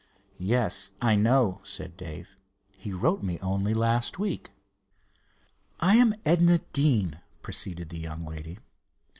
[0.39, 2.35] "Yes, I know," said Dave.
[2.75, 4.49] "He wrote me only last week."
[5.79, 8.57] "I am Edna Deane," proceeded the young lady.